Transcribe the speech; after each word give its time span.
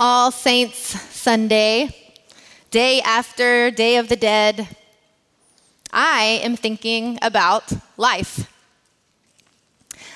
All 0.00 0.30
Saints 0.30 0.78
Sunday, 0.78 1.90
day 2.70 3.00
after 3.00 3.72
Day 3.72 3.96
of 3.96 4.08
the 4.08 4.14
Dead, 4.14 4.68
I 5.92 6.40
am 6.44 6.54
thinking 6.54 7.18
about 7.20 7.72
life. 7.96 8.48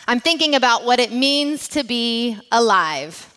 I'm 0.07 0.21
thinking 0.21 0.55
about 0.55 0.85
what 0.85 1.01
it 1.01 1.11
means 1.11 1.67
to 1.69 1.83
be 1.83 2.39
alive. 2.53 3.37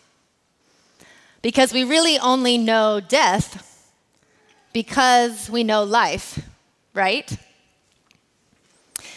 Because 1.42 1.72
we 1.72 1.82
really 1.82 2.16
only 2.16 2.58
know 2.58 3.00
death 3.00 3.90
because 4.72 5.50
we 5.50 5.64
know 5.64 5.82
life, 5.82 6.38
right? 6.94 7.36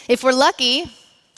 If 0.08 0.24
we're 0.24 0.32
lucky, 0.32 0.90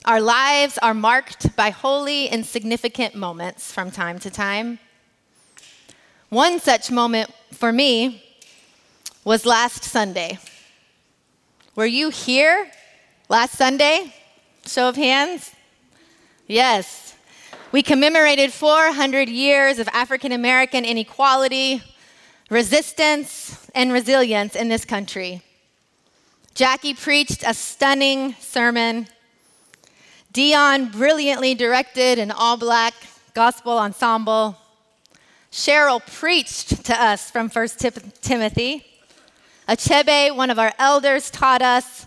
our 0.07 0.23
lives 0.23 0.79
are 0.79 0.95
marked 0.95 1.55
by 1.55 1.69
holy 1.69 2.31
and 2.31 2.47
significant 2.47 3.15
moments 3.15 3.71
from 3.71 3.91
time 3.91 4.19
to 4.21 4.31
time. 4.31 4.79
One 6.33 6.61
such 6.61 6.91
moment 6.91 7.31
for 7.53 7.75
me 7.75 8.25
was 9.23 9.45
last 9.45 9.85
Sunday. 9.85 10.39
Were 11.77 11.85
you 11.85 12.09
here 12.09 12.71
last 13.29 13.59
Sunday? 13.59 14.15
Show 14.65 14.89
of 14.89 14.97
hands. 14.97 15.51
Yes. 16.47 17.15
We 17.71 17.83
commemorated 17.83 18.51
400 18.51 19.29
years 19.29 19.79
of 19.79 19.89
African 19.89 20.33
American 20.33 20.87
inequality, 20.87 21.83
resistance, 22.49 23.69
and 23.75 23.93
resilience 23.93 24.57
in 24.57 24.71
this 24.71 24.87
country. 24.87 25.43
Jackie 26.55 26.95
preached 26.95 27.45
a 27.47 27.53
stunning 27.53 28.37
sermon. 28.41 29.07
Dion 30.33 30.87
brilliantly 30.87 31.55
directed 31.55 32.19
an 32.19 32.31
all 32.31 32.57
black 32.57 32.95
gospel 33.35 33.79
ensemble. 33.79 34.57
Cheryl 35.53 36.01
preached 36.07 36.83
to 36.87 36.95
us 36.95 37.31
from 37.31 37.51
1 37.51 37.69
Timothy. 38.23 38.87
Achebe, 39.69 40.35
one 40.35 40.49
of 40.49 40.59
our 40.59 40.73
elders, 40.79 41.31
taught 41.31 41.61
us. 41.61 42.07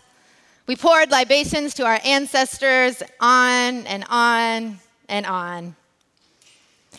We 0.65 0.75
poured 0.75 1.11
libations 1.11 1.75
to 1.75 1.85
our 1.85 1.99
ancestors 2.03 3.03
on 3.19 3.85
and 3.85 4.03
on 4.09 4.79
and 5.07 5.27
on. 5.27 5.75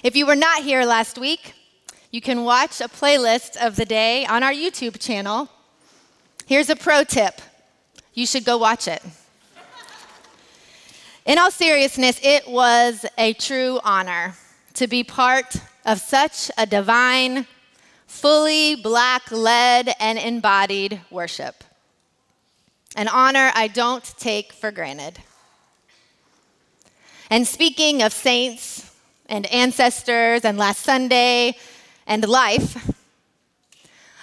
If 0.05 0.15
you 0.15 0.25
were 0.25 0.37
not 0.37 0.63
here 0.63 0.85
last 0.85 1.19
week, 1.19 1.55
you 2.13 2.21
can 2.21 2.45
watch 2.45 2.81
a 2.81 2.87
playlist 2.87 3.57
of 3.57 3.75
the 3.75 3.85
day 3.85 4.25
on 4.25 4.45
our 4.45 4.53
YouTube 4.53 5.01
channel. 5.01 5.49
Here's 6.47 6.71
a 6.71 6.77
pro 6.77 7.03
tip 7.03 7.41
you 8.15 8.25
should 8.25 8.45
go 8.45 8.57
watch 8.57 8.87
it. 8.87 9.03
In 11.27 11.39
all 11.39 11.51
seriousness, 11.51 12.21
it 12.23 12.47
was 12.47 13.05
a 13.19 13.33
true 13.33 13.81
honor 13.83 14.37
to 14.75 14.87
be 14.87 15.03
part 15.03 15.57
of 15.87 16.01
such 16.01 16.51
a 16.59 16.67
divine, 16.67 17.47
fully 18.09 18.75
black 18.75 19.31
led 19.31 19.95
and 20.01 20.19
embodied 20.19 21.01
worship. 21.11 21.63
An 22.97 23.07
honor 23.07 23.53
I 23.55 23.69
don't 23.69 24.05
take 24.19 24.53
for 24.53 24.73
granted. 24.73 25.21
And 27.31 27.47
speaking 27.47 28.03
of 28.03 28.13
saints 28.13 28.91
and 29.29 29.47
ancestors 29.47 30.45
and 30.45 30.59
last 30.59 30.83
Sunday 30.83 31.57
and 32.07 32.27
life, 32.29 32.93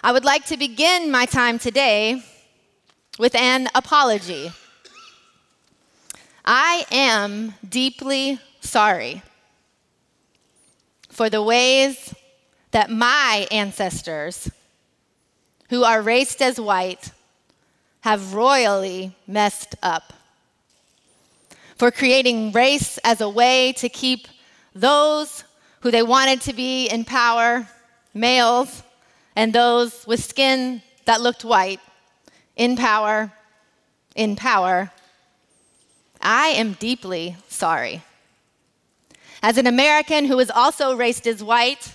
I 0.04 0.12
would 0.12 0.26
like 0.26 0.46
to 0.48 0.58
begin 0.58 1.12
my 1.12 1.26
time 1.26 1.60
today 1.60 2.22
with 3.18 3.36
an 3.36 3.70
apology. 3.74 4.52
I 6.44 6.86
am 6.92 7.54
deeply 7.70 8.40
sorry 8.60 9.24
for 11.14 11.30
the 11.30 11.44
ways 11.44 12.14
that 12.72 12.90
my 12.90 13.48
ancestors, 13.52 14.50
who 15.70 15.84
are 15.84 16.02
raced 16.02 16.42
as 16.42 16.60
white, 16.60 17.12
have 18.02 18.34
royally 18.34 19.16
messed 19.28 19.76
up. 19.84 20.12
For 21.78 21.92
creating 21.92 22.52
race 22.52 22.98
as 23.04 23.22
a 23.22 23.30
way 23.30 23.74
to 23.74 23.90
keep 23.90 24.28
those 24.74 25.44
who 25.82 25.92
they 25.92 26.02
wanted 26.02 26.42
to 26.42 26.54
be 26.54 26.88
in 26.88 27.06
power, 27.06 27.68
males, 28.14 28.82
and 29.36 29.54
those 29.54 30.06
with 30.08 30.24
skin 30.24 30.82
that 31.06 31.22
looked 31.22 31.46
white, 31.46 31.80
in 32.56 32.76
power, 32.76 33.32
in 34.16 34.36
power. 34.36 34.92
I 36.20 36.48
am 36.48 36.74
deeply 36.74 37.36
sorry. 37.50 38.02
As 39.44 39.58
an 39.58 39.68
American 39.68 40.24
who 40.24 40.40
is 40.40 40.50
also 40.50 40.96
raced 40.96 41.28
as 41.28 41.44
white, 41.44 41.94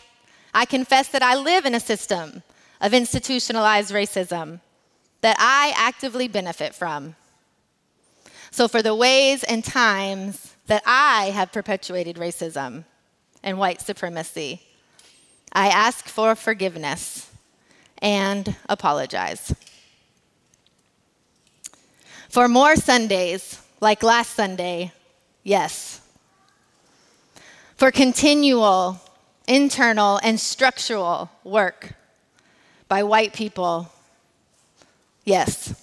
I 0.53 0.67
confess 0.67 1.09
that 1.09 1.23
I 1.23 1.35
live 1.35 1.65
in 1.65 1.75
a 1.75 1.81
system 1.81 2.43
of 2.79 2.93
institutionalized 2.93 3.91
racism 3.91 4.61
that 5.23 5.37
I 5.39 5.73
actively 5.75 6.29
benefit 6.29 6.75
from. 6.75 7.17
So, 8.51 8.69
for 8.69 8.83
the 8.83 8.95
ways 8.95 9.45
and 9.45 9.65
times 9.65 10.55
that 10.67 10.83
I 10.85 11.31
have 11.31 11.51
perpetuated 11.51 12.17
racism 12.17 12.85
and 13.43 13.59
white 13.59 13.81
supremacy, 13.81 14.61
I 15.51 15.69
ask 15.69 16.07
for 16.07 16.35
forgiveness 16.35 17.31
and 18.03 18.57
apologize. 18.69 19.55
For 22.29 22.47
more 22.47 22.77
Sundays, 22.77 23.59
like 23.81 24.03
last 24.03 24.35
Sunday, 24.35 24.93
yes. 25.45 26.03
For 27.79 27.93
continual 27.93 29.01
internal 29.47 30.19
and 30.25 30.41
structural 30.41 31.31
work 31.45 31.95
by 32.89 33.05
white 33.05 33.33
people, 33.33 33.93
yes. 35.25 35.81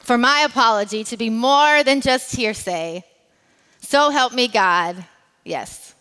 For 0.00 0.18
my 0.18 0.40
apology 0.40 1.04
to 1.04 1.16
be 1.16 1.30
more 1.30 1.84
than 1.84 2.00
just 2.00 2.34
hearsay, 2.34 3.04
so 3.80 4.10
help 4.10 4.32
me 4.32 4.48
God, 4.48 5.04
yes. 5.44 5.94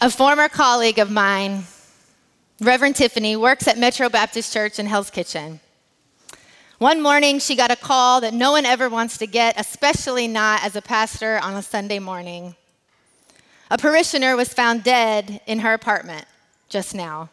A 0.00 0.10
former 0.10 0.48
colleague 0.48 1.00
of 1.00 1.10
mine, 1.10 1.64
Reverend 2.60 2.94
Tiffany, 2.94 3.34
works 3.34 3.66
at 3.66 3.78
Metro 3.78 4.08
Baptist 4.08 4.52
Church 4.52 4.78
in 4.78 4.86
Hell's 4.86 5.10
Kitchen. 5.10 5.58
One 6.80 7.02
morning, 7.02 7.40
she 7.40 7.56
got 7.56 7.70
a 7.70 7.76
call 7.76 8.22
that 8.22 8.32
no 8.32 8.52
one 8.52 8.64
ever 8.64 8.88
wants 8.88 9.18
to 9.18 9.26
get, 9.26 9.60
especially 9.60 10.26
not 10.26 10.64
as 10.64 10.76
a 10.76 10.80
pastor 10.80 11.38
on 11.42 11.54
a 11.54 11.60
Sunday 11.60 11.98
morning. 11.98 12.56
A 13.70 13.76
parishioner 13.76 14.34
was 14.34 14.54
found 14.54 14.82
dead 14.82 15.42
in 15.46 15.58
her 15.58 15.74
apartment 15.74 16.24
just 16.70 16.94
now. 16.94 17.28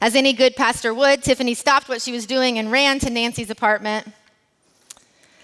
As 0.00 0.14
any 0.14 0.34
good 0.34 0.54
pastor 0.54 0.94
would, 0.94 1.24
Tiffany 1.24 1.52
stopped 1.52 1.88
what 1.88 2.00
she 2.00 2.12
was 2.12 2.26
doing 2.26 2.60
and 2.60 2.70
ran 2.70 3.00
to 3.00 3.10
Nancy's 3.10 3.50
apartment. 3.50 4.06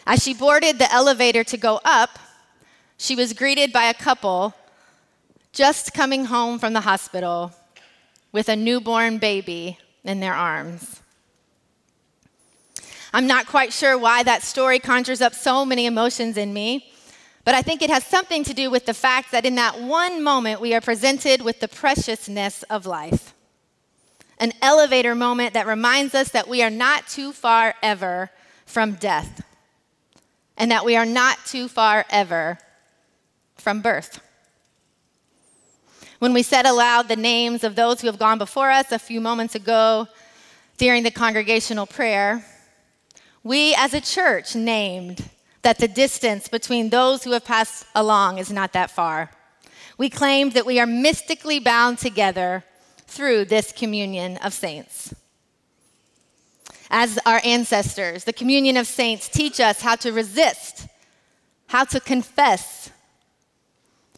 As 0.06 0.22
she 0.22 0.32
boarded 0.32 0.78
the 0.78 0.92
elevator 0.92 1.42
to 1.42 1.56
go 1.56 1.80
up, 1.84 2.16
she 2.96 3.16
was 3.16 3.32
greeted 3.32 3.72
by 3.72 3.86
a 3.86 3.94
couple 3.94 4.54
just 5.52 5.92
coming 5.92 6.26
home 6.26 6.60
from 6.60 6.74
the 6.74 6.82
hospital 6.82 7.50
with 8.30 8.48
a 8.48 8.54
newborn 8.54 9.18
baby 9.18 9.78
in 10.04 10.20
their 10.20 10.34
arms. 10.34 11.01
I'm 13.12 13.26
not 13.26 13.46
quite 13.46 13.72
sure 13.72 13.98
why 13.98 14.22
that 14.22 14.42
story 14.42 14.78
conjures 14.78 15.20
up 15.20 15.34
so 15.34 15.66
many 15.66 15.84
emotions 15.84 16.38
in 16.38 16.54
me, 16.54 16.90
but 17.44 17.54
I 17.54 17.60
think 17.60 17.82
it 17.82 17.90
has 17.90 18.04
something 18.04 18.42
to 18.44 18.54
do 18.54 18.70
with 18.70 18.86
the 18.86 18.94
fact 18.94 19.32
that 19.32 19.44
in 19.44 19.56
that 19.56 19.80
one 19.80 20.22
moment 20.22 20.60
we 20.60 20.74
are 20.74 20.80
presented 20.80 21.42
with 21.42 21.60
the 21.60 21.68
preciousness 21.68 22.62
of 22.64 22.86
life. 22.86 23.34
An 24.38 24.52
elevator 24.62 25.14
moment 25.14 25.52
that 25.52 25.66
reminds 25.66 26.14
us 26.14 26.30
that 26.30 26.48
we 26.48 26.62
are 26.62 26.70
not 26.70 27.06
too 27.06 27.32
far 27.32 27.74
ever 27.82 28.30
from 28.64 28.94
death, 28.94 29.42
and 30.56 30.70
that 30.70 30.84
we 30.84 30.96
are 30.96 31.04
not 31.04 31.38
too 31.44 31.68
far 31.68 32.06
ever 32.08 32.58
from 33.56 33.82
birth. 33.82 34.20
When 36.18 36.32
we 36.32 36.42
said 36.42 36.64
aloud 36.64 37.08
the 37.08 37.16
names 37.16 37.62
of 37.62 37.74
those 37.74 38.00
who 38.00 38.06
have 38.06 38.18
gone 38.18 38.38
before 38.38 38.70
us 38.70 38.90
a 38.90 38.98
few 38.98 39.20
moments 39.20 39.54
ago 39.54 40.08
during 40.78 41.02
the 41.02 41.10
congregational 41.10 41.86
prayer, 41.86 42.44
we 43.42 43.74
as 43.74 43.94
a 43.94 44.00
church 44.00 44.54
named 44.54 45.28
that 45.62 45.78
the 45.78 45.88
distance 45.88 46.48
between 46.48 46.90
those 46.90 47.24
who 47.24 47.32
have 47.32 47.44
passed 47.44 47.86
along 47.94 48.38
is 48.38 48.52
not 48.52 48.72
that 48.72 48.90
far. 48.90 49.30
We 49.98 50.10
claimed 50.10 50.52
that 50.52 50.66
we 50.66 50.80
are 50.80 50.86
mystically 50.86 51.58
bound 51.58 51.98
together 51.98 52.64
through 53.06 53.44
this 53.44 53.72
communion 53.72 54.36
of 54.38 54.52
saints. 54.52 55.14
As 56.90 57.18
our 57.24 57.40
ancestors, 57.44 58.24
the 58.24 58.32
communion 58.32 58.76
of 58.76 58.86
saints 58.86 59.28
teach 59.28 59.60
us 59.60 59.80
how 59.80 59.96
to 59.96 60.12
resist, 60.12 60.88
how 61.68 61.84
to 61.84 62.00
confess, 62.00 62.90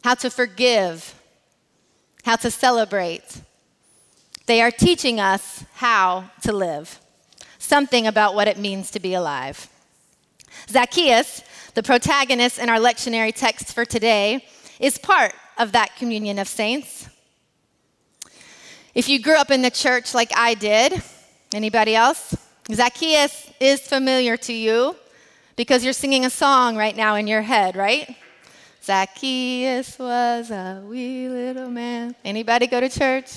how 0.03 0.15
to 0.15 0.29
forgive, 0.29 1.15
how 2.23 2.35
to 2.35 2.51
celebrate. 2.51 3.41
They 4.45 4.61
are 4.61 4.71
teaching 4.71 5.19
us 5.19 5.63
how 5.75 6.31
to 6.41 6.51
live, 6.51 6.99
something 7.65 8.07
about 8.07 8.35
what 8.35 8.47
it 8.47 8.57
means 8.57 8.91
to 8.91 8.99
be 8.99 9.13
alive. 9.13 9.67
Zacchaeus, 10.69 11.43
the 11.73 11.83
protagonist 11.83 12.59
in 12.59 12.69
our 12.69 12.77
lectionary 12.77 13.33
text 13.33 13.73
for 13.73 13.85
today, 13.85 14.45
is 14.79 14.97
part 14.97 15.33
of 15.57 15.71
that 15.71 15.95
communion 15.95 16.39
of 16.39 16.47
saints. 16.47 17.07
If 18.93 19.09
you 19.09 19.19
grew 19.19 19.35
up 19.35 19.51
in 19.51 19.61
the 19.61 19.69
church 19.69 20.13
like 20.13 20.31
I 20.35 20.53
did, 20.53 21.01
anybody 21.53 21.95
else? 21.95 22.35
Zacchaeus 22.71 23.51
is 23.59 23.81
familiar 23.81 24.37
to 24.37 24.53
you 24.53 24.95
because 25.55 25.83
you're 25.83 25.93
singing 25.93 26.25
a 26.25 26.29
song 26.29 26.77
right 26.77 26.95
now 26.95 27.15
in 27.15 27.27
your 27.27 27.41
head, 27.41 27.75
right? 27.75 28.15
Zacchaeus 28.83 29.97
was 29.99 30.51
a 30.51 30.83
wee 30.85 31.27
little 31.27 31.69
man. 31.69 32.15
Anybody 32.23 32.67
go 32.67 32.79
to 32.79 32.89
church? 32.89 33.31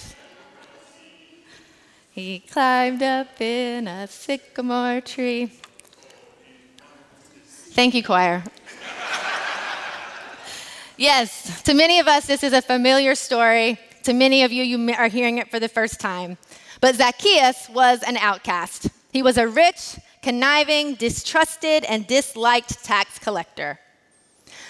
He 2.19 2.41
climbed 2.41 3.01
up 3.01 3.41
in 3.41 3.87
a 3.87 4.09
sycamore 4.09 5.01
tree. 5.01 5.53
Thank 7.47 7.95
you, 7.95 8.03
choir. 8.03 8.43
yes, 10.97 11.63
to 11.63 11.75
many 11.75 12.01
of 12.01 12.09
us, 12.09 12.27
this 12.27 12.43
is 12.43 12.53
a 12.53 12.61
familiar 12.61 13.15
story. 13.15 13.79
To 14.03 14.13
many 14.13 14.43
of 14.43 14.51
you, 14.51 14.65
you 14.65 14.93
are 14.95 15.07
hearing 15.07 15.39
it 15.39 15.49
for 15.49 15.61
the 15.61 15.69
first 15.69 16.01
time. 16.01 16.39
But 16.81 16.97
Zacchaeus 16.97 17.69
was 17.69 18.03
an 18.03 18.17
outcast. 18.17 18.89
He 19.13 19.23
was 19.23 19.39
a 19.39 19.47
rich, 19.47 20.01
conniving, 20.21 20.97
distrusted, 20.97 21.85
and 21.85 22.05
disliked 22.05 22.83
tax 22.83 23.21
collector. 23.21 23.79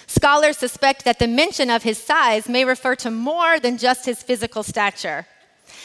Scholars 0.07 0.59
suspect 0.59 1.07
that 1.07 1.19
the 1.19 1.27
mention 1.27 1.71
of 1.71 1.83
his 1.83 1.97
size 1.97 2.47
may 2.47 2.67
refer 2.67 2.95
to 2.97 3.11
more 3.11 3.59
than 3.59 3.79
just 3.79 4.05
his 4.05 4.23
physical 4.23 4.63
stature. 4.63 5.27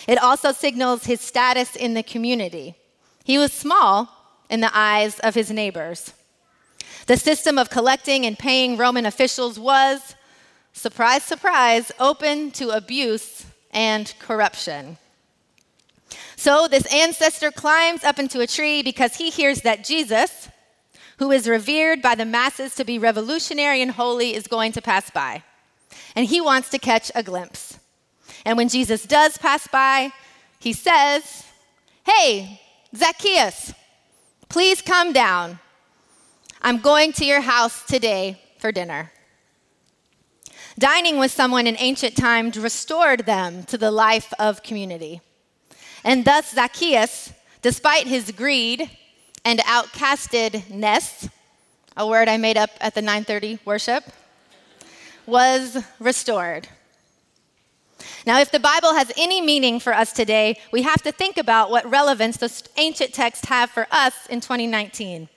It 0.07 0.21
also 0.21 0.51
signals 0.51 1.06
his 1.06 1.21
status 1.21 1.75
in 1.75 1.94
the 1.94 2.03
community. 2.03 2.75
He 3.24 3.38
was 3.38 3.53
small 3.53 4.09
in 4.50 4.62
the 4.62 4.71
eyes 4.74 5.19
of 5.19 5.35
his 5.35 5.50
neighbors. 5.51 6.13
The 7.07 7.18
system 7.18 7.57
of 7.57 7.69
collecting 7.69 8.25
and 8.25 8.38
paying 8.38 8.77
Roman 8.77 9.06
officials 9.06 9.59
was, 9.59 10.15
surprise, 10.74 11.24
surprise, 11.24 11.91
open 12.00 12.51
to 12.51 12.69
abuse 12.69 13.45
and 13.71 14.13
corruption. 14.19 14.97
So 16.35 16.68
this 16.68 16.91
ancestor 16.94 17.51
climbs 17.51 18.03
up 18.03 18.19
into 18.19 18.41
a 18.41 18.47
tree 18.47 18.83
because 18.83 19.15
he 19.15 19.30
hears 19.30 19.62
that 19.62 19.83
Jesus, 19.83 20.50
who 21.19 21.31
is 21.31 21.47
revered 21.47 22.01
by 22.01 22.15
the 22.15 22.25
masses 22.25 22.75
to 22.75 22.83
be 22.83 23.00
revolutionary 23.00 23.81
and 23.81 23.91
holy, 23.91 24.33
is 24.33 24.47
going 24.47 24.71
to 24.74 24.81
pass 24.81 25.09
by. 25.09 25.44
And 26.15 26.27
he 26.27 26.41
wants 26.41 26.69
to 26.69 26.80
catch 26.80 27.12
a 27.15 27.24
glimpse. 27.24 27.73
And 28.45 28.57
when 28.57 28.69
Jesus 28.69 29.04
does 29.04 29.38
pass 29.38 29.68
by, 29.68 30.12
he 30.60 30.74
says, 30.74 31.45
Hey, 32.06 32.62
Zacchaeus, 32.95 33.74
please 34.50 34.81
come 34.81 35.13
down. 35.13 35.60
I'm 36.62 36.80
going 36.80 37.12
to 37.13 37.25
your 37.25 37.42
house 37.42 37.86
today 37.86 38.40
for 38.60 38.72
dinner. 38.72 39.12
Dining 40.80 41.18
with 41.18 41.31
someone 41.31 41.68
in 41.68 41.75
ancient 41.80 42.16
times 42.16 42.57
restored 42.57 43.25
them 43.25 43.63
to 43.66 43.78
the 43.78 43.92
life 43.92 44.34
of 44.40 44.63
community. 44.63 45.22
And 46.04 46.25
thus, 46.25 46.54
Zacchaeus, 46.54 47.31
despite 47.62 48.07
his 48.07 48.31
greed 48.31 48.90
and 49.45 49.60
outcastedness, 49.60 51.30
a 51.95 52.07
word 52.07 52.28
I 52.28 52.38
made 52.38 52.57
up 52.57 52.72
at 52.81 52.95
the 52.95 53.01
930 53.01 53.60
worship, 53.66 54.04
was 55.25 55.84
restored. 56.00 56.68
Now, 58.25 58.40
if 58.40 58.52
the 58.52 58.60
Bible 58.60 58.94
has 58.94 59.12
any 59.18 59.42
meaning 59.42 59.80
for 59.80 59.94
us 59.94 60.14
today, 60.14 60.58
we 60.72 60.84
have 60.84 61.02
to 61.02 61.12
think 61.12 61.38
about 61.38 61.70
what 61.70 61.90
relevance 61.90 62.38
those 62.38 62.64
ancient 62.78 63.14
texts 63.14 63.46
have 63.46 63.70
for 63.70 63.86
us 63.92 64.14
in 64.28 64.40
2019. 64.40 65.28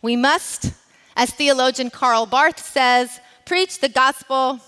We 0.00 0.14
must, 0.14 0.72
as 1.16 1.30
theologian 1.30 1.90
Karl 1.90 2.24
Barth 2.24 2.64
says, 2.64 3.20
preach 3.44 3.80
the 3.80 3.88
gospel, 3.88 4.60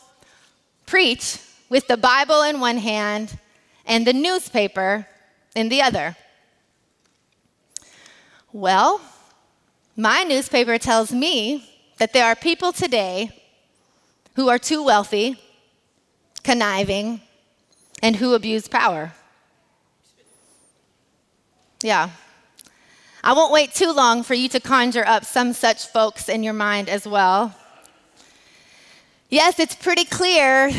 preach 0.86 1.38
with 1.68 1.86
the 1.86 1.96
Bible 1.96 2.42
in 2.42 2.58
one 2.58 2.78
hand 2.78 3.38
and 3.86 4.06
the 4.06 4.12
newspaper 4.12 5.06
in 5.54 5.68
the 5.68 5.82
other? 5.82 6.16
Well, 8.52 9.00
my 9.96 10.24
newspaper 10.24 10.78
tells 10.78 11.12
me 11.12 11.68
that 11.98 12.12
there 12.12 12.24
are 12.24 12.34
people 12.34 12.72
today 12.72 13.30
who 14.34 14.48
are 14.48 14.58
too 14.58 14.82
wealthy, 14.82 15.36
conniving, 16.42 17.20
and 18.02 18.16
who 18.16 18.34
abused 18.34 18.70
power. 18.70 19.12
Yeah. 21.82 22.10
I 23.22 23.32
won't 23.32 23.52
wait 23.52 23.74
too 23.74 23.92
long 23.92 24.22
for 24.22 24.34
you 24.34 24.48
to 24.50 24.60
conjure 24.60 25.06
up 25.06 25.24
some 25.24 25.52
such 25.52 25.86
folks 25.86 26.28
in 26.28 26.42
your 26.42 26.52
mind 26.52 26.88
as 26.88 27.06
well. 27.06 27.54
Yes, 29.28 29.58
it's 29.58 29.74
pretty 29.74 30.04
clear 30.04 30.70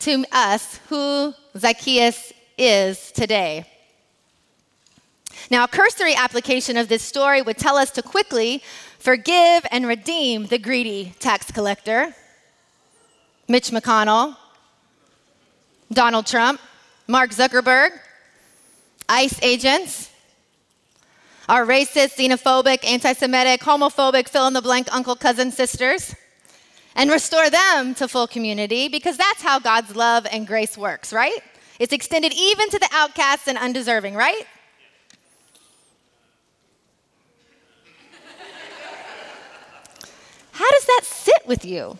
to 0.00 0.24
us 0.32 0.80
who 0.88 1.34
Zacchaeus 1.56 2.32
is 2.58 3.12
today. 3.12 3.66
Now, 5.50 5.64
a 5.64 5.68
cursory 5.68 6.14
application 6.14 6.76
of 6.76 6.88
this 6.88 7.02
story 7.02 7.42
would 7.42 7.58
tell 7.58 7.76
us 7.76 7.90
to 7.92 8.02
quickly 8.02 8.62
forgive 8.98 9.64
and 9.70 9.86
redeem 9.86 10.46
the 10.46 10.58
greedy 10.58 11.14
tax 11.20 11.52
collector, 11.52 12.14
Mitch 13.46 13.70
McConnell, 13.70 14.36
Donald 15.92 16.26
Trump, 16.26 16.60
Mark 17.06 17.30
Zuckerberg, 17.30 17.90
ICE 19.08 19.42
agents, 19.42 20.10
our 21.48 21.64
racist, 21.64 22.16
xenophobic, 22.16 22.84
anti 22.84 23.12
Semitic, 23.12 23.60
homophobic, 23.60 24.28
fill 24.28 24.48
in 24.48 24.52
the 24.52 24.62
blank 24.62 24.92
uncle, 24.92 25.14
cousin, 25.14 25.52
sisters, 25.52 26.14
and 26.96 27.10
restore 27.10 27.48
them 27.50 27.94
to 27.94 28.08
full 28.08 28.26
community 28.26 28.88
because 28.88 29.16
that's 29.16 29.42
how 29.42 29.60
God's 29.60 29.94
love 29.94 30.26
and 30.30 30.46
grace 30.46 30.76
works, 30.76 31.12
right? 31.12 31.38
It's 31.78 31.92
extended 31.92 32.32
even 32.32 32.68
to 32.70 32.78
the 32.78 32.88
outcasts 32.92 33.46
and 33.46 33.56
undeserving, 33.56 34.14
right? 34.14 34.42
How 40.52 40.70
does 40.70 40.86
that 40.86 41.00
sit 41.04 41.46
with 41.46 41.64
you? 41.64 41.98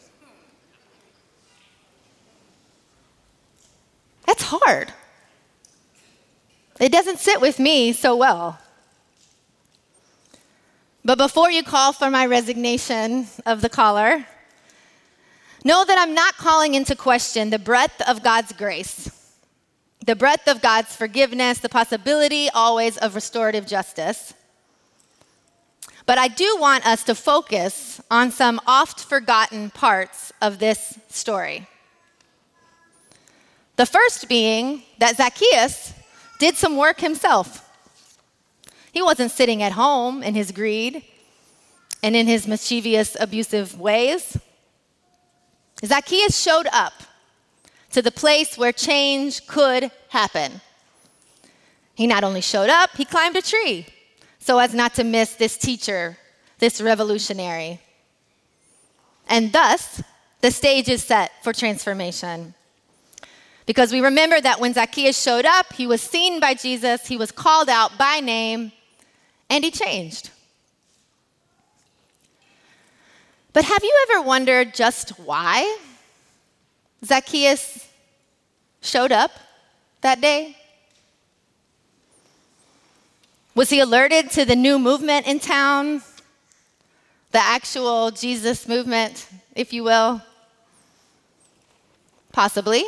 That's 4.27 4.43
hard. 4.43 4.93
It 6.79 6.93
doesn't 6.93 7.21
sit 7.21 7.41
with 7.41 7.59
me 7.59 7.93
so 7.93 8.17
well. 8.17 8.59
But 11.05 11.19
before 11.19 11.51
you 11.51 11.63
call 11.63 11.93
for 11.93 12.11
my 12.11 12.27
resignation 12.27 13.29
of 13.47 13.61
the 13.61 13.69
caller, 13.69 14.27
know 15.65 15.85
that 15.85 15.99
I'm 15.99 16.15
not 16.15 16.37
calling 16.37 16.75
into 16.75 16.97
question 16.97 17.51
the 17.51 17.59
breadth 17.59 18.03
of 18.09 18.23
God's 18.23 18.53
grace, 18.53 19.09
the 20.05 20.17
breadth 20.17 20.49
of 20.49 20.61
God's 20.61 20.95
forgiveness, 20.97 21.61
the 21.61 21.69
possibility 21.69 22.51
always 22.51 22.99
of 22.99 23.15
restorative 23.15 23.67
justice. 23.67 24.35
But 26.07 26.19
I 26.19 26.29
do 26.29 26.57
want 26.59 26.87
us 26.87 27.05
to 27.05 27.15
focus 27.15 28.01
on 28.11 28.31
some 28.31 28.61
oft 28.67 29.01
forgotten 29.01 29.71
parts 29.71 30.33
of 30.43 30.59
this 30.59 30.99
story. 31.09 31.69
The 33.77 33.87
first 33.87 34.29
being 34.29 34.83
that 34.99 35.17
Zacchaeus 35.17 35.93
did 36.39 36.57
some 36.57 36.77
work 36.77 37.01
himself. 37.01 37.63
He 38.93 39.03
wasn't 39.03 39.31
sitting 39.31 39.63
at 39.63 39.73
home 39.73 40.23
in 40.23 40.35
his 40.35 40.51
greed 40.51 41.05
and 42.03 42.17
in 42.17 42.27
his 42.27 42.47
mischievous, 42.47 43.17
abusive 43.21 43.79
ways. 43.79 44.39
Zacchaeus 45.85 46.41
showed 46.41 46.67
up 46.73 46.95
to 47.91 48.01
the 48.01 48.11
place 48.11 48.57
where 48.57 48.73
change 48.73 49.47
could 49.47 49.91
happen. 50.09 50.61
He 51.95 52.07
not 52.07 52.25
only 52.25 52.41
showed 52.41 52.71
up, 52.71 52.97
he 52.97 53.05
climbed 53.05 53.37
a 53.37 53.43
tree 53.43 53.87
so 54.39 54.59
as 54.59 54.73
not 54.73 54.95
to 54.95 55.05
miss 55.05 55.35
this 55.35 55.59
teacher, 55.59 56.17
this 56.59 56.81
revolutionary. 56.81 57.81
And 59.29 59.53
thus, 59.53 60.03
the 60.41 60.51
stage 60.51 60.89
is 60.89 61.03
set 61.03 61.33
for 61.43 61.53
transformation. 61.53 62.55
Because 63.67 63.91
we 63.91 64.01
remember 64.01 64.41
that 64.41 64.61
when 64.61 64.73
Zacchaeus 64.73 65.21
showed 65.21 65.45
up, 65.45 65.73
he 65.73 65.89
was 65.89 66.01
seen 66.01 66.39
by 66.39 66.55
Jesus, 66.55 67.07
he 67.07 67.17
was 67.17 67.33
called 67.33 67.69
out 67.69 67.99
by 67.99 68.21
name, 68.21 68.71
and 69.51 69.65
he 69.65 69.73
changed. 69.73 70.31
But 73.53 73.65
have 73.65 73.83
you 73.83 74.07
ever 74.09 74.23
wondered 74.23 74.73
just 74.73 75.19
why 75.19 75.79
Zacchaeus 77.05 77.89
showed 78.83 79.11
up 79.11 79.33
that 80.03 80.21
day? 80.21 80.57
Was 83.57 83.71
he 83.71 83.81
alerted 83.81 84.31
to 84.33 84.45
the 84.45 84.55
new 84.55 84.79
movement 84.79 85.27
in 85.27 85.41
town? 85.41 86.03
The 87.33 87.39
actual 87.39 88.11
Jesus 88.11 88.69
movement, 88.69 89.27
if 89.55 89.73
you 89.73 89.83
will? 89.83 90.23
Possibly. 92.33 92.85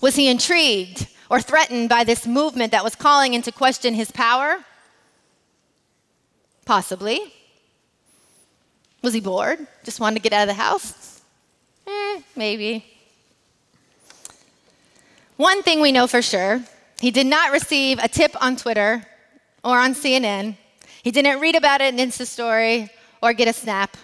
Was 0.00 0.16
he 0.16 0.28
intrigued 0.28 1.08
or 1.30 1.40
threatened 1.40 1.88
by 1.88 2.04
this 2.04 2.26
movement 2.26 2.72
that 2.72 2.84
was 2.84 2.94
calling 2.94 3.34
into 3.34 3.52
question 3.52 3.94
his 3.94 4.10
power? 4.10 4.64
Possibly. 6.64 7.32
Was 9.02 9.14
he 9.14 9.20
bored? 9.20 9.66
Just 9.84 10.00
wanted 10.00 10.16
to 10.16 10.22
get 10.22 10.32
out 10.32 10.42
of 10.42 10.48
the 10.48 10.62
house? 10.62 11.22
Eh, 11.86 12.20
maybe. 12.36 12.84
One 15.36 15.62
thing 15.62 15.80
we 15.80 15.92
know 15.92 16.06
for 16.06 16.22
sure 16.22 16.62
he 17.00 17.10
did 17.12 17.26
not 17.26 17.52
receive 17.52 17.98
a 18.00 18.08
tip 18.08 18.34
on 18.42 18.56
Twitter 18.56 19.06
or 19.62 19.78
on 19.78 19.94
CNN. 19.94 20.56
He 21.02 21.10
didn't 21.10 21.40
read 21.40 21.54
about 21.54 21.80
it 21.80 21.94
in 21.94 22.08
Insta 22.08 22.26
story 22.26 22.90
or 23.22 23.32
get 23.32 23.48
a 23.48 23.52
snap. 23.52 23.96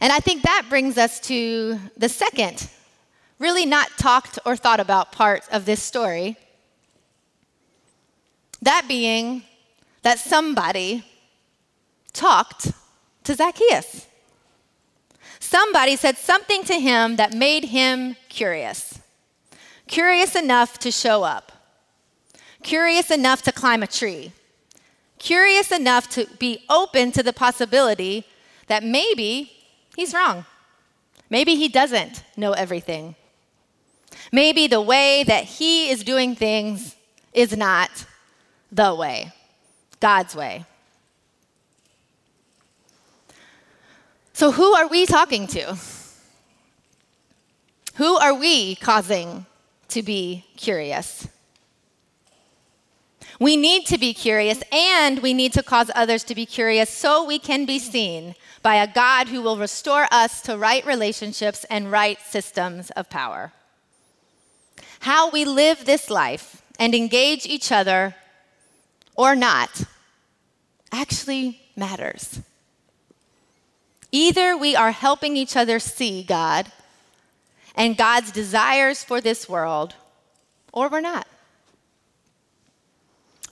And 0.00 0.12
I 0.12 0.18
think 0.18 0.42
that 0.42 0.66
brings 0.68 0.98
us 0.98 1.20
to 1.20 1.78
the 1.96 2.08
second, 2.08 2.68
really 3.38 3.66
not 3.66 3.88
talked 3.98 4.38
or 4.44 4.56
thought 4.56 4.80
about 4.80 5.12
part 5.12 5.44
of 5.50 5.64
this 5.66 5.82
story. 5.82 6.36
That 8.62 8.86
being 8.88 9.42
that 10.02 10.18
somebody 10.18 11.04
talked 12.12 12.72
to 13.24 13.34
Zacchaeus. 13.34 14.06
Somebody 15.40 15.96
said 15.96 16.16
something 16.16 16.64
to 16.64 16.74
him 16.74 17.16
that 17.16 17.34
made 17.34 17.64
him 17.64 18.16
curious. 18.28 18.98
Curious 19.86 20.34
enough 20.34 20.78
to 20.78 20.90
show 20.90 21.22
up. 21.22 21.52
Curious 22.62 23.10
enough 23.10 23.42
to 23.42 23.52
climb 23.52 23.82
a 23.82 23.86
tree. 23.86 24.32
Curious 25.18 25.70
enough 25.70 26.08
to 26.10 26.26
be 26.38 26.64
open 26.68 27.12
to 27.12 27.22
the 27.22 27.32
possibility 27.32 28.24
that 28.66 28.82
maybe 28.82 29.52
he's 29.94 30.12
wrong. 30.12 30.44
Maybe 31.30 31.56
he 31.56 31.68
doesn't 31.68 32.22
know 32.36 32.52
everything. 32.52 33.14
Maybe 34.32 34.66
the 34.66 34.80
way 34.80 35.24
that 35.24 35.44
he 35.44 35.90
is 35.90 36.04
doing 36.04 36.34
things 36.34 36.96
is 37.32 37.56
not 37.56 38.06
the 38.72 38.94
way, 38.94 39.32
God's 40.00 40.34
way. 40.34 40.64
So, 44.32 44.52
who 44.52 44.74
are 44.74 44.86
we 44.86 45.06
talking 45.06 45.46
to? 45.48 45.78
Who 47.94 48.16
are 48.16 48.34
we 48.34 48.74
causing 48.74 49.46
to 49.88 50.02
be 50.02 50.44
curious? 50.56 51.28
We 53.38 53.56
need 53.56 53.86
to 53.86 53.98
be 53.98 54.14
curious 54.14 54.62
and 54.72 55.20
we 55.20 55.34
need 55.34 55.52
to 55.54 55.62
cause 55.62 55.90
others 55.94 56.24
to 56.24 56.34
be 56.34 56.46
curious 56.46 56.90
so 56.90 57.24
we 57.24 57.38
can 57.38 57.66
be 57.66 57.78
seen 57.78 58.34
by 58.62 58.76
a 58.76 58.92
God 58.92 59.28
who 59.28 59.42
will 59.42 59.58
restore 59.58 60.06
us 60.10 60.40
to 60.42 60.56
right 60.56 60.84
relationships 60.84 61.64
and 61.70 61.90
right 61.90 62.18
systems 62.20 62.90
of 62.90 63.10
power. 63.10 63.52
How 65.00 65.30
we 65.30 65.44
live 65.44 65.84
this 65.84 66.10
life 66.10 66.62
and 66.78 66.94
engage 66.94 67.46
each 67.46 67.72
other 67.72 68.14
or 69.14 69.34
not 69.34 69.84
actually 70.92 71.60
matters. 71.76 72.40
Either 74.12 74.56
we 74.56 74.76
are 74.76 74.92
helping 74.92 75.36
each 75.36 75.56
other 75.56 75.78
see 75.78 76.22
God 76.22 76.70
and 77.74 77.96
God's 77.96 78.30
desires 78.30 79.04
for 79.04 79.20
this 79.20 79.48
world, 79.48 79.94
or 80.72 80.88
we're 80.88 81.00
not. 81.00 81.26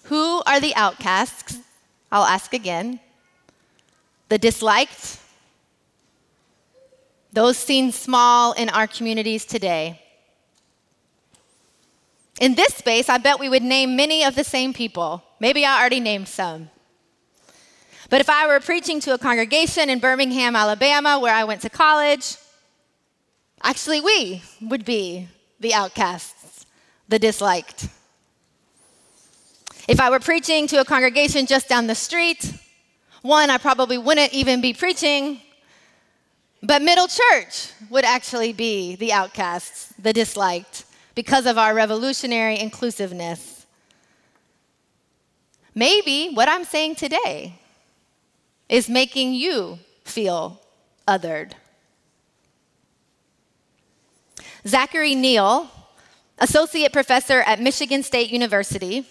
Who 0.04 0.42
are 0.46 0.60
the 0.60 0.74
outcasts? 0.74 1.58
I'll 2.10 2.24
ask 2.24 2.54
again. 2.54 3.00
The 4.28 4.38
disliked? 4.38 5.18
Those 7.32 7.58
seen 7.58 7.92
small 7.92 8.52
in 8.52 8.68
our 8.68 8.86
communities 8.86 9.44
today. 9.44 10.00
In 12.40 12.54
this 12.54 12.74
space, 12.74 13.08
I 13.08 13.18
bet 13.18 13.38
we 13.38 13.48
would 13.48 13.62
name 13.62 13.96
many 13.96 14.24
of 14.24 14.34
the 14.34 14.44
same 14.44 14.72
people. 14.72 15.22
Maybe 15.38 15.64
I 15.64 15.78
already 15.78 16.00
named 16.00 16.28
some. 16.28 16.70
But 18.10 18.20
if 18.20 18.28
I 18.28 18.46
were 18.46 18.60
preaching 18.60 19.00
to 19.00 19.14
a 19.14 19.18
congregation 19.18 19.88
in 19.88 19.98
Birmingham, 19.98 20.56
Alabama, 20.56 21.18
where 21.18 21.34
I 21.34 21.44
went 21.44 21.62
to 21.62 21.70
college, 21.70 22.36
actually 23.62 24.00
we 24.00 24.42
would 24.60 24.84
be 24.84 25.28
the 25.60 25.74
outcasts, 25.74 26.66
the 27.08 27.18
disliked. 27.18 27.88
If 29.86 30.00
I 30.00 30.10
were 30.10 30.20
preaching 30.20 30.66
to 30.68 30.80
a 30.80 30.84
congregation 30.84 31.46
just 31.46 31.68
down 31.68 31.86
the 31.86 31.94
street, 31.94 32.52
one, 33.22 33.48
I 33.48 33.58
probably 33.58 33.96
wouldn't 33.96 34.32
even 34.32 34.60
be 34.60 34.74
preaching, 34.74 35.40
but 36.62 36.82
Middle 36.82 37.08
Church 37.08 37.70
would 37.90 38.04
actually 38.04 38.52
be 38.52 38.96
the 38.96 39.12
outcasts, 39.12 39.92
the 39.98 40.12
disliked, 40.12 40.84
because 41.14 41.46
of 41.46 41.58
our 41.58 41.74
revolutionary 41.74 42.58
inclusiveness. 42.58 43.66
Maybe 45.74 46.30
what 46.32 46.48
I'm 46.48 46.64
saying 46.64 46.96
today 46.96 47.54
is 48.68 48.88
making 48.88 49.34
you 49.34 49.78
feel 50.04 50.60
othered. 51.06 51.52
Zachary 54.66 55.14
Neal, 55.14 55.70
associate 56.38 56.92
professor 56.92 57.40
at 57.40 57.60
Michigan 57.60 58.02
State 58.02 58.30
University, 58.30 59.06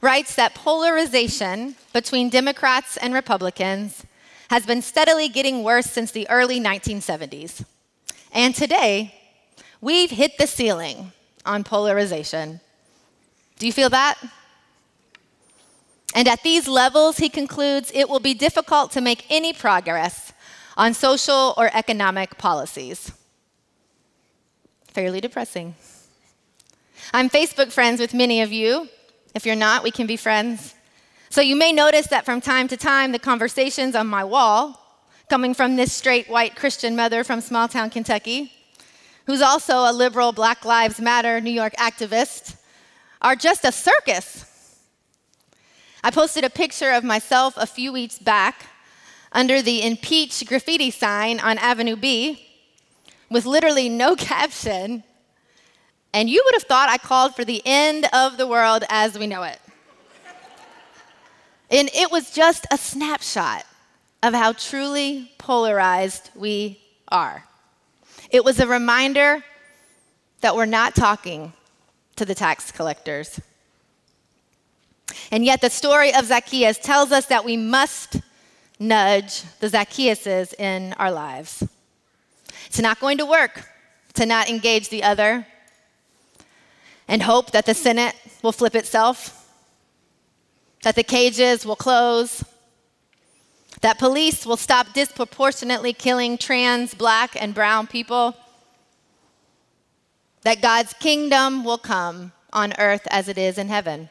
writes 0.00 0.34
that 0.34 0.54
polarization 0.54 1.76
between 1.92 2.28
Democrats 2.30 2.96
and 2.96 3.12
Republicans 3.12 4.04
has 4.50 4.66
been 4.66 4.82
steadily 4.82 5.28
getting 5.28 5.62
worse 5.62 5.86
since 5.86 6.10
the 6.10 6.28
early 6.28 6.60
1970s. 6.60 7.64
And 8.32 8.54
today, 8.54 9.21
we've 9.82 10.10
hit 10.10 10.38
the 10.38 10.46
ceiling 10.46 11.12
on 11.44 11.64
polarization. 11.64 12.60
Do 13.58 13.66
you 13.66 13.72
feel 13.72 13.90
that? 13.90 14.18
And 16.14 16.28
at 16.28 16.42
these 16.42 16.66
levels, 16.68 17.18
he 17.18 17.28
concludes, 17.28 17.90
it 17.94 18.08
will 18.08 18.20
be 18.20 18.32
difficult 18.32 18.92
to 18.92 19.00
make 19.00 19.26
any 19.28 19.52
progress 19.52 20.32
on 20.76 20.94
social 20.94 21.54
or 21.58 21.70
economic 21.74 22.38
policies. 22.38 23.12
Fairly 24.88 25.20
depressing. 25.20 25.74
I'm 27.12 27.28
Facebook 27.28 27.72
friends 27.72 28.00
with 28.00 28.14
many 28.14 28.40
of 28.40 28.52
you. 28.52 28.88
If 29.34 29.44
you're 29.46 29.56
not, 29.56 29.82
we 29.82 29.90
can 29.90 30.06
be 30.06 30.16
friends. 30.16 30.74
So 31.30 31.40
you 31.40 31.56
may 31.56 31.72
notice 31.72 32.08
that 32.08 32.26
from 32.26 32.40
time 32.40 32.68
to 32.68 32.76
time, 32.76 33.12
the 33.12 33.18
conversations 33.18 33.96
on 33.96 34.06
my 34.06 34.22
wall, 34.22 34.78
coming 35.30 35.54
from 35.54 35.76
this 35.76 35.92
straight 35.92 36.28
white 36.28 36.56
Christian 36.56 36.94
mother 36.94 37.24
from 37.24 37.40
small 37.40 37.68
town 37.68 37.88
Kentucky, 37.88 38.52
who's 39.26 39.42
also 39.42 39.78
a 39.88 39.92
liberal 39.92 40.32
Black 40.32 40.64
Lives 40.64 41.00
Matter 41.00 41.40
New 41.40 41.50
York 41.50 41.74
activist, 41.74 42.56
are 43.20 43.36
just 43.36 43.64
a 43.64 43.72
circus 43.72 44.48
I 46.04 46.10
posted 46.10 46.42
a 46.42 46.50
picture 46.50 46.90
of 46.90 47.04
myself 47.04 47.54
a 47.56 47.64
few 47.64 47.92
weeks 47.92 48.18
back 48.18 48.66
under 49.30 49.62
the 49.62 49.86
impeach 49.86 50.44
graffiti 50.46 50.90
sign 50.90 51.38
on 51.38 51.58
Avenue 51.58 51.94
B 51.94 52.44
with 53.30 53.46
literally 53.46 53.88
no 53.88 54.16
caption, 54.16 55.04
and 56.12 56.28
you 56.28 56.42
would 56.44 56.54
have 56.56 56.64
thought 56.64 56.88
I 56.88 56.98
called 56.98 57.36
for 57.36 57.44
the 57.44 57.62
end 57.64 58.08
of 58.12 58.36
the 58.36 58.48
world 58.48 58.82
as 58.88 59.16
we 59.16 59.28
know 59.28 59.44
it. 59.44 59.60
and 61.70 61.88
it 61.94 62.10
was 62.10 62.32
just 62.32 62.66
a 62.72 62.76
snapshot 62.76 63.64
of 64.24 64.34
how 64.34 64.52
truly 64.54 65.30
polarized 65.38 66.30
we 66.34 66.80
are. 67.06 67.44
It 68.32 68.44
was 68.44 68.58
a 68.60 68.66
reminder 68.66 69.44
that 70.40 70.56
we're 70.56 70.64
not 70.64 70.94
talking 70.94 71.52
to 72.16 72.24
the 72.24 72.34
tax 72.34 72.72
collectors. 72.72 73.38
And 75.30 75.44
yet, 75.44 75.60
the 75.60 75.68
story 75.68 76.14
of 76.14 76.24
Zacchaeus 76.24 76.78
tells 76.78 77.12
us 77.12 77.26
that 77.26 77.44
we 77.44 77.58
must 77.58 78.22
nudge 78.78 79.42
the 79.60 79.68
Zacchaeuses 79.68 80.54
in 80.58 80.94
our 80.94 81.12
lives. 81.12 81.62
It's 82.66 82.80
not 82.80 83.00
going 83.00 83.18
to 83.18 83.26
work 83.26 83.68
to 84.14 84.24
not 84.24 84.48
engage 84.48 84.88
the 84.88 85.02
other 85.02 85.46
and 87.06 87.22
hope 87.22 87.50
that 87.50 87.66
the 87.66 87.74
Senate 87.74 88.16
will 88.42 88.52
flip 88.52 88.74
itself, 88.74 89.46
that 90.84 90.96
the 90.96 91.04
cages 91.04 91.66
will 91.66 91.76
close, 91.76 92.42
that 93.82 93.98
police 93.98 94.46
will 94.46 94.56
stop 94.56 94.92
disproportionately 94.94 95.92
killing 95.92 96.38
trans, 96.38 96.94
black, 96.94 97.40
and 97.40 97.54
brown 97.54 97.86
people, 97.86 98.36
that 100.42 100.62
God's 100.62 100.92
kingdom 100.94 101.64
will 101.64 101.78
come 101.78 102.32
on 102.52 102.72
earth 102.78 103.06
as 103.10 103.28
it 103.28 103.36
is 103.36 103.58
in 103.58 103.68
heaven. 103.68 104.08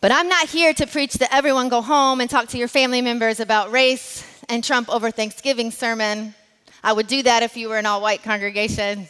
But 0.00 0.12
I'm 0.12 0.28
not 0.28 0.48
here 0.48 0.72
to 0.72 0.86
preach 0.86 1.14
the 1.14 1.32
everyone 1.32 1.68
go 1.68 1.82
home 1.82 2.22
and 2.22 2.30
talk 2.30 2.48
to 2.48 2.58
your 2.58 2.68
family 2.68 3.02
members 3.02 3.38
about 3.38 3.70
race 3.70 4.26
and 4.48 4.64
Trump 4.64 4.88
over 4.88 5.10
Thanksgiving 5.10 5.70
sermon. 5.70 6.34
I 6.82 6.94
would 6.94 7.06
do 7.06 7.22
that 7.22 7.42
if 7.42 7.54
you 7.54 7.68
were 7.68 7.76
an 7.76 7.84
all 7.84 8.00
white 8.00 8.22
congregation. 8.22 9.08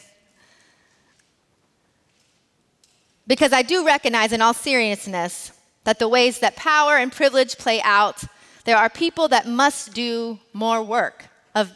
Because 3.25 3.53
I 3.53 3.61
do 3.61 3.85
recognize, 3.85 4.33
in 4.33 4.41
all 4.41 4.53
seriousness, 4.53 5.53
that 5.83 5.99
the 5.99 6.07
ways 6.07 6.39
that 6.39 6.55
power 6.55 6.97
and 6.97 7.11
privilege 7.11 7.57
play 7.57 7.81
out, 7.81 8.23
there 8.65 8.77
are 8.77 8.89
people 8.89 9.27
that 9.29 9.47
must 9.47 9.93
do 9.93 10.39
more 10.53 10.83
work 10.83 11.25
of, 11.55 11.71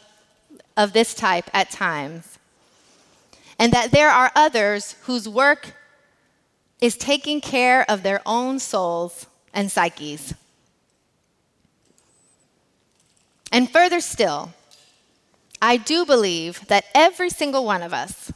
of 0.76 0.92
this 0.92 1.14
type 1.14 1.50
at 1.52 1.70
times. 1.70 2.38
And 3.58 3.72
that 3.72 3.90
there 3.90 4.10
are 4.10 4.30
others 4.36 4.96
whose 5.02 5.28
work 5.28 5.74
is 6.80 6.96
taking 6.96 7.40
care 7.40 7.90
of 7.90 8.02
their 8.02 8.20
own 8.26 8.58
souls 8.58 9.26
and 9.52 9.72
psyches. 9.72 10.34
And 13.50 13.70
further 13.70 14.00
still, 14.00 14.52
I 15.62 15.78
do 15.78 16.04
believe 16.04 16.66
that 16.68 16.84
every 16.94 17.30
single 17.30 17.64
one 17.64 17.82
of 17.82 17.94
us 17.94 18.30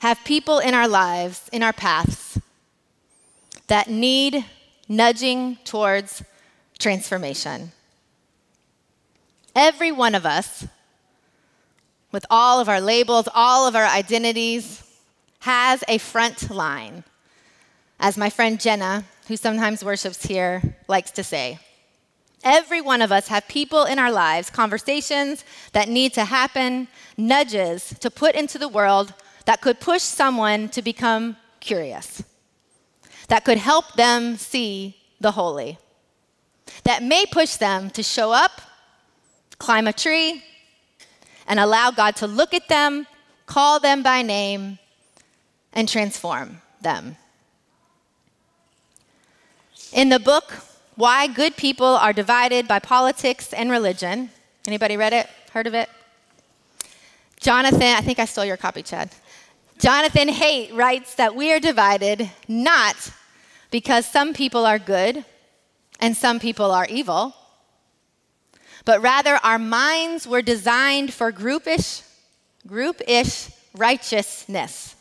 have 0.00 0.18
people 0.24 0.58
in 0.58 0.74
our 0.74 0.88
lives, 0.88 1.48
in 1.52 1.62
our 1.62 1.72
paths, 1.72 2.40
that 3.72 3.88
need 3.88 4.44
nudging 4.86 5.56
towards 5.64 6.22
transformation. 6.78 7.72
Every 9.56 9.90
one 9.90 10.14
of 10.14 10.26
us, 10.26 10.66
with 12.12 12.26
all 12.28 12.60
of 12.60 12.68
our 12.68 12.82
labels, 12.82 13.30
all 13.34 13.66
of 13.66 13.74
our 13.74 13.86
identities, 13.86 14.84
has 15.38 15.82
a 15.88 15.96
front 15.96 16.50
line, 16.50 17.02
as 17.98 18.18
my 18.18 18.28
friend 18.28 18.60
Jenna, 18.60 19.04
who 19.28 19.38
sometimes 19.38 19.82
worships 19.82 20.26
here, 20.26 20.76
likes 20.86 21.10
to 21.12 21.24
say. 21.24 21.58
Every 22.44 22.82
one 22.82 23.00
of 23.00 23.10
us 23.10 23.28
have 23.28 23.48
people 23.48 23.84
in 23.84 23.98
our 23.98 24.12
lives, 24.12 24.50
conversations 24.50 25.46
that 25.72 25.88
need 25.88 26.12
to 26.12 26.26
happen, 26.26 26.88
nudges 27.16 27.94
to 28.00 28.10
put 28.10 28.34
into 28.34 28.58
the 28.58 28.68
world 28.68 29.14
that 29.46 29.62
could 29.62 29.80
push 29.80 30.02
someone 30.02 30.68
to 30.68 30.82
become 30.82 31.38
curious, 31.60 32.22
that 33.32 33.46
could 33.46 33.56
help 33.56 33.94
them 33.94 34.36
see 34.36 34.94
the 35.18 35.30
holy, 35.30 35.78
that 36.84 37.02
may 37.02 37.24
push 37.24 37.56
them 37.56 37.88
to 37.88 38.02
show 38.02 38.30
up, 38.30 38.60
climb 39.56 39.88
a 39.88 39.92
tree, 39.94 40.44
and 41.46 41.58
allow 41.58 41.90
God 41.90 42.14
to 42.16 42.26
look 42.26 42.52
at 42.52 42.68
them, 42.68 43.06
call 43.46 43.80
them 43.80 44.02
by 44.02 44.20
name, 44.20 44.78
and 45.72 45.88
transform 45.88 46.60
them. 46.82 47.16
In 49.94 50.10
the 50.10 50.20
book, 50.20 50.52
why 50.96 51.26
Good 51.26 51.56
People 51.56 51.86
Are 51.86 52.12
Divided 52.12 52.68
by 52.68 52.80
Politics 52.80 53.54
and 53.54 53.70
Religion. 53.70 54.28
Anybody 54.66 54.98
read 54.98 55.14
it? 55.14 55.26
Heard 55.54 55.66
of 55.66 55.72
it? 55.72 55.88
Jonathan, 57.40 57.94
I 57.96 58.02
think 58.02 58.18
I 58.18 58.26
stole 58.26 58.44
your 58.44 58.58
copy, 58.58 58.82
Chad. 58.82 59.10
Jonathan 59.78 60.28
Haidt 60.28 60.76
writes 60.76 61.14
that 61.14 61.34
we 61.34 61.50
are 61.50 61.58
divided 61.58 62.30
not 62.46 63.10
because 63.72 64.06
some 64.06 64.34
people 64.34 64.64
are 64.64 64.78
good 64.78 65.24
and 65.98 66.16
some 66.16 66.38
people 66.38 66.70
are 66.70 66.86
evil, 66.88 67.34
but 68.84 69.02
rather 69.02 69.36
our 69.42 69.58
minds 69.58 70.26
were 70.26 70.42
designed 70.42 71.12
for 71.12 71.32
groupish, 71.32 72.02
group-ish 72.66 73.48
righteousness. 73.74 74.94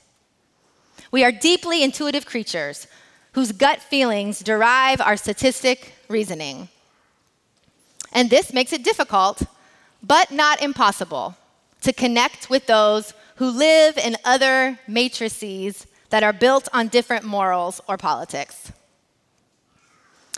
We 1.12 1.24
are 1.24 1.32
deeply 1.32 1.84
intuitive 1.84 2.26
creatures 2.26 2.88
whose 3.34 3.52
gut 3.52 3.82
feelings 3.82 4.40
derive 4.40 5.02
our 5.02 5.18
statistic 5.18 5.94
reasoning. 6.08 6.70
And 8.14 8.30
this 8.30 8.54
makes 8.54 8.72
it 8.74 8.84
difficult, 8.84 9.44
but 10.02 10.32
not 10.32 10.62
impossible, 10.62 11.36
to 11.82 11.92
connect 11.92 12.50
with 12.50 12.68
those 12.68 13.14
who 13.36 13.50
live 13.50 13.98
in 13.98 14.16
other 14.24 14.80
matrices 14.88 15.88
that 16.12 16.24
are 16.24 16.34
built 16.34 16.70
on 16.72 16.88
different 16.88 17.26
morals 17.26 17.82
or 17.88 17.98
politics. 17.98 18.72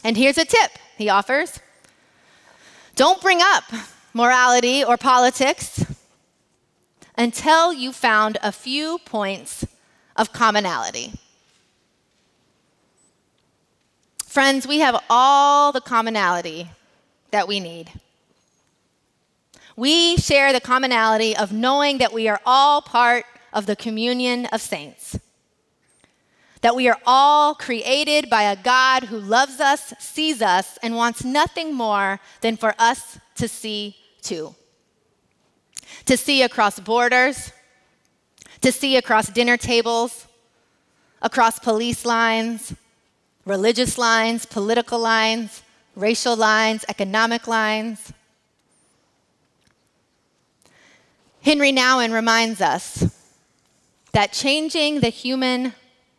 And 0.03 0.15
here's 0.15 0.37
a 0.37 0.45
tip 0.45 0.71
he 0.97 1.09
offers 1.09 1.59
don't 2.95 3.21
bring 3.21 3.39
up 3.41 3.63
morality 4.13 4.83
or 4.83 4.97
politics 4.97 5.83
until 7.17 7.73
you 7.73 7.91
found 7.91 8.37
a 8.41 8.51
few 8.51 8.99
points 8.99 9.65
of 10.15 10.31
commonality. 10.31 11.13
Friends, 14.25 14.67
we 14.67 14.79
have 14.79 15.03
all 15.09 15.71
the 15.71 15.81
commonality 15.81 16.69
that 17.31 17.47
we 17.47 17.59
need. 17.59 17.91
We 19.75 20.17
share 20.17 20.53
the 20.53 20.59
commonality 20.59 21.35
of 21.35 21.51
knowing 21.51 21.97
that 21.97 22.13
we 22.13 22.27
are 22.27 22.41
all 22.45 22.81
part 22.81 23.25
of 23.51 23.65
the 23.65 23.75
communion 23.75 24.45
of 24.47 24.61
saints. 24.61 25.17
That 26.63 26.77
we 26.77 26.87
are 26.87 26.99
all 27.05 27.55
created 27.55 28.29
by 28.29 28.43
a 28.43 28.55
God 28.55 29.03
who 29.03 29.19
loves 29.19 29.59
us, 29.59 29.93
sees 29.99 30.41
us, 30.41 30.79
and 30.81 30.95
wants 30.95 31.25
nothing 31.25 31.73
more 31.73 32.21
than 32.39 32.55
for 32.55 32.73
us 32.79 33.19
to 33.35 33.49
see 33.49 33.97
too. 34.21 34.55
To 36.05 36.15
see 36.15 36.41
across 36.41 36.79
borders, 36.79 37.51
to 38.61 38.71
see 38.71 38.95
across 38.95 39.27
dinner 39.27 39.57
tables, 39.57 40.25
across 41.21 41.59
police 41.59 42.05
lines, 42.05 42.73
religious 43.45 43.97
lines, 43.97 44.45
political 44.45 44.99
lines, 44.99 45.63
racial 45.97 46.37
lines, 46.37 46.85
economic 46.87 47.45
lines. 47.45 48.13
Henri 51.41 51.73
Nouwen 51.73 52.13
reminds 52.13 52.61
us 52.61 53.13
that 54.13 54.31
changing 54.31 55.01
the 55.01 55.09
human 55.09 55.73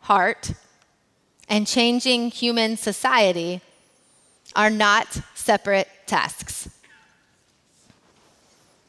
heart 0.05 0.51
and 1.49 1.65
changing 1.65 2.29
human 2.29 2.77
society 2.77 3.61
are 4.55 4.69
not 4.69 5.19
separate 5.33 5.87
tasks. 6.05 6.69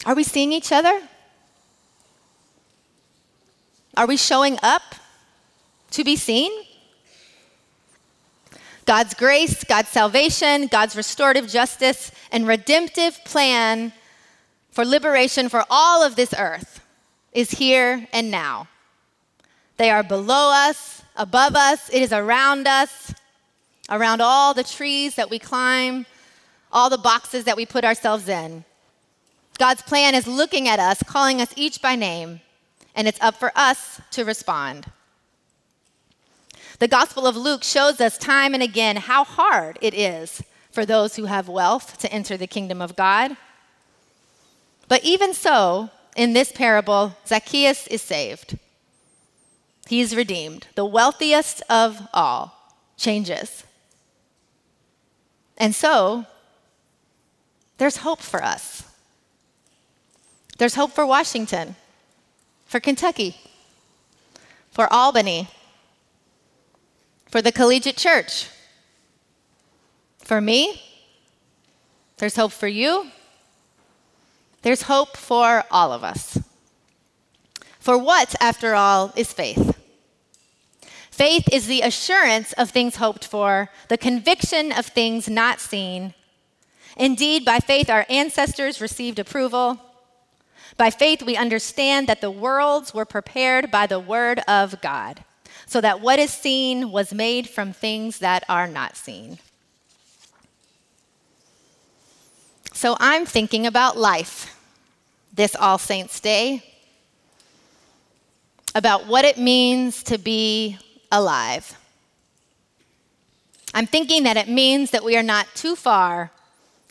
Are 0.05 0.15
we 0.15 0.23
seeing 0.23 0.53
each 0.53 0.73
other? 0.73 1.01
Are 3.97 4.07
we 4.07 4.19
showing 4.19 4.59
up 4.63 4.83
to 5.93 6.05
be 6.05 6.17
seen? 6.17 6.53
God's 8.85 9.15
grace, 9.15 9.65
God's 9.65 9.89
salvation, 9.89 10.67
God's 10.67 10.95
restorative 10.97 11.49
justice, 11.49 12.13
and 12.31 12.47
redemptive 12.47 13.19
plan 13.25 13.93
for 14.71 14.85
liberation 14.85 15.49
for 15.49 15.65
all 15.71 16.05
of 16.05 16.15
this 16.15 16.35
earth 16.39 16.81
is 17.33 17.53
here 17.53 18.07
and 18.13 18.31
now. 18.31 18.69
They 19.77 19.91
are 19.91 20.03
below 20.03 20.53
us, 20.53 21.03
above 21.17 21.55
us, 21.55 21.89
it 21.91 22.03
is 22.03 22.13
around 22.13 22.67
us, 22.67 23.15
around 23.91 24.21
all 24.21 24.55
the 24.55 24.65
trees 24.65 25.15
that 25.17 25.31
we 25.31 25.39
climb, 25.39 26.07
all 26.73 26.91
the 26.91 26.99
boxes 26.99 27.45
that 27.45 27.57
we 27.57 27.67
put 27.67 27.85
ourselves 27.85 28.29
in. 28.29 28.65
God's 29.59 29.83
plan 29.83 30.15
is 30.15 30.27
looking 30.27 30.69
at 30.69 30.79
us, 30.79 31.03
calling 31.03 31.41
us 31.41 31.53
each 31.57 31.81
by 31.81 31.97
name, 31.97 32.41
and 32.95 33.07
it's 33.07 33.21
up 33.21 33.37
for 33.37 33.53
us 33.55 34.01
to 34.13 34.25
respond. 34.25 34.87
The 36.79 36.89
Gospel 36.89 37.27
of 37.27 37.37
Luke 37.37 37.65
shows 37.65 38.01
us 38.01 38.19
time 38.19 38.53
and 38.53 38.63
again 38.63 38.97
how 38.97 39.25
hard 39.25 39.79
it 39.81 39.95
is 39.95 40.43
for 40.71 40.85
those 40.85 41.17
who 41.17 41.25
have 41.25 41.49
wealth 41.49 41.97
to 41.99 42.13
enter 42.13 42.37
the 42.37 42.47
kingdom 42.47 42.83
of 42.83 42.97
God. 42.97 43.37
But 44.89 45.03
even 45.03 45.33
so, 45.33 45.91
in 46.17 46.35
this 46.35 46.53
parable, 46.53 47.17
Zacchaeus 47.27 47.87
is 47.87 48.03
saved. 48.03 48.59
He 49.89 50.01
is 50.01 50.17
redeemed. 50.17 50.67
The 50.75 50.85
wealthiest 50.85 51.63
of 51.71 52.09
all 52.13 52.75
changes. 52.97 53.65
And 55.57 55.75
so, 55.75 56.27
there's 57.79 57.99
hope 57.99 58.21
for 58.21 58.43
us. 58.43 58.83
There's 60.59 60.75
hope 60.75 60.93
for 60.93 61.07
Washington, 61.07 61.77
for 62.65 62.81
Kentucky, 62.81 63.37
for 64.71 64.91
Albany, 64.93 65.49
for 67.31 67.43
the 67.43 67.53
collegiate 67.53 67.97
church. 67.97 68.49
For 70.19 70.41
me, 70.41 70.83
there's 72.17 72.37
hope 72.37 72.53
for 72.53 72.69
you. 72.69 73.11
There's 74.63 74.83
hope 74.83 75.17
for 75.17 75.65
all 75.71 75.93
of 75.93 76.03
us. 76.03 76.39
For 77.79 77.97
what, 77.97 78.35
after 78.41 78.75
all, 78.75 79.13
is 79.15 79.33
faith? 79.33 79.76
Faith 81.17 81.49
is 81.51 81.67
the 81.67 81.81
assurance 81.81 82.53
of 82.59 82.69
things 82.69 82.97
hoped 82.97 83.27
for, 83.27 83.71
the 83.89 83.97
conviction 83.97 84.71
of 84.71 84.85
things 84.85 85.31
not 85.31 85.61
seen. 85.61 86.13
Indeed, 86.95 87.43
by 87.43 87.59
faith, 87.59 87.89
our 87.89 88.05
ancestors 88.11 88.83
received 88.83 89.19
approval. 89.19 89.81
By 90.77 90.91
faith, 90.91 91.23
we 91.23 91.35
understand 91.35 92.07
that 92.07 92.21
the 92.21 92.31
worlds 92.31 92.93
were 92.93 93.07
prepared 93.07 93.71
by 93.71 93.87
the 93.87 93.99
word 93.99 94.41
of 94.47 94.79
God 94.83 95.25
so 95.65 95.81
that 95.81 96.03
what 96.03 96.19
is 96.19 96.31
seen 96.31 96.91
was 96.91 97.15
made 97.15 97.49
from 97.49 97.73
things 97.73 98.19
that 98.19 98.45
are 98.47 98.69
not 98.69 98.95
seen. 98.95 99.39
So 102.75 102.95
I'm 103.01 103.25
thinking 103.25 103.67
about 103.67 103.97
life 103.97 104.55
this 105.33 105.57
All 105.57 105.79
Saints 105.79 106.21
Day, 106.21 106.63
about 108.75 109.07
what 109.07 109.25
it 109.25 109.39
means 109.39 110.03
to 110.03 110.19
be 110.19 110.77
alive. 111.11 111.79
I'm 113.75 113.87
thinking 113.87 114.23
that 114.23 114.37
it 114.37 114.49
means 114.49 114.91
that 114.91 115.05
we 115.05 115.17
are 115.17 115.23
not 115.23 115.47
too 115.55 115.77
far 115.77 116.31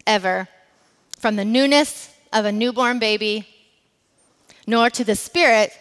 ever 0.06 0.47
from 1.17 1.36
the 1.36 1.45
newness 1.45 2.13
of 2.32 2.45
a 2.45 2.51
newborn 2.51 2.99
baby, 2.99 3.47
nor 4.67 4.89
to 4.91 5.04
the 5.04 5.15
spirit 5.15 5.71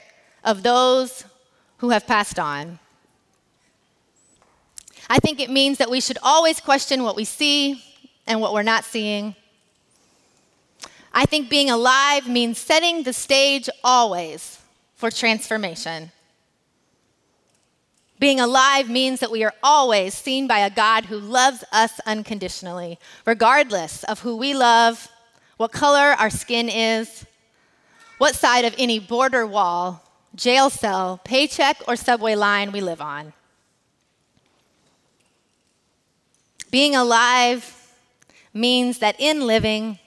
of 0.42 0.62
those 0.62 1.24
who 1.78 1.90
have 1.90 2.06
passed 2.06 2.38
on. 2.38 2.78
I 5.10 5.18
think 5.18 5.40
it 5.40 5.50
means 5.50 5.78
that 5.78 5.90
we 5.90 6.00
should 6.00 6.18
always 6.22 6.60
question 6.60 7.02
what 7.02 7.16
we 7.16 7.24
see 7.24 7.82
and 8.26 8.40
what 8.40 8.54
we're 8.54 8.62
not 8.62 8.84
seeing. 8.84 9.34
I 11.12 11.26
think 11.26 11.50
being 11.50 11.70
alive 11.70 12.28
means 12.28 12.58
setting 12.58 13.02
the 13.02 13.12
stage 13.12 13.68
always 13.84 14.60
for 14.96 15.10
transformation. 15.10 16.10
Being 18.24 18.40
alive 18.40 18.88
means 18.88 19.20
that 19.20 19.30
we 19.30 19.44
are 19.44 19.52
always 19.62 20.14
seen 20.14 20.46
by 20.46 20.60
a 20.60 20.70
God 20.70 21.04
who 21.04 21.18
loves 21.18 21.62
us 21.70 22.00
unconditionally, 22.06 22.98
regardless 23.26 24.02
of 24.04 24.20
who 24.20 24.34
we 24.38 24.54
love, 24.54 25.10
what 25.58 25.72
color 25.72 26.16
our 26.18 26.30
skin 26.30 26.70
is, 26.70 27.26
what 28.16 28.34
side 28.34 28.64
of 28.64 28.74
any 28.78 28.98
border 28.98 29.46
wall, 29.46 30.02
jail 30.34 30.70
cell, 30.70 31.20
paycheck, 31.22 31.76
or 31.86 31.96
subway 31.96 32.34
line 32.34 32.72
we 32.72 32.80
live 32.80 33.02
on. 33.02 33.34
Being 36.70 36.96
alive 36.96 37.92
means 38.54 39.00
that 39.00 39.16
in 39.18 39.46
living, 39.46 39.98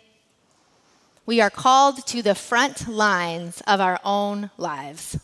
we 1.27 1.39
are 1.39 1.51
called 1.51 2.03
to 2.07 2.23
the 2.23 2.33
front 2.33 2.87
lines 2.87 3.61
of 3.67 3.79
our 3.79 3.99
own 4.03 4.49
lives 4.57 5.19